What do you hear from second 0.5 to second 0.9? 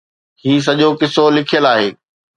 سڄو